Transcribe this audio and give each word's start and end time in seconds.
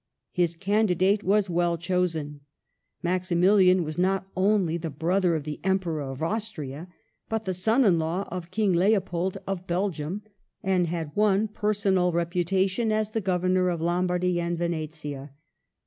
His 0.31 0.55
candidate 0.55 1.23
was 1.23 1.47
well 1.47 1.77
chosen. 1.77 2.41
Maximilian 3.03 3.83
was 3.83 3.99
not 3.99 4.25
only 4.35 4.75
the 4.75 4.89
brother 4.89 5.35
of 5.35 5.43
the 5.43 5.59
Emperor 5.63 6.01
of 6.01 6.23
Austria, 6.23 6.87
but 7.29 7.43
the 7.45 7.53
son 7.53 7.85
in 7.85 7.99
law 7.99 8.27
of 8.31 8.49
King 8.49 8.73
Leopold 8.73 9.37
of 9.45 9.67
Belgium, 9.67 10.23
and 10.63 10.87
had 10.87 11.15
won 11.15 11.47
personal 11.47 12.11
reputation 12.13 12.91
as 12.91 13.11
the 13.11 13.21
Governor 13.21 13.69
of 13.69 13.79
Lombardy 13.79 14.41
and 14.41 14.57
Venetia. 14.57 15.33